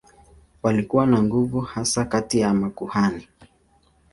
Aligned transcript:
Walikuwa 0.63 1.05
na 1.07 1.23
nguvu 1.23 1.61
hasa 1.61 2.05
kati 2.05 2.39
ya 2.39 2.53
makuhani. 2.53 3.27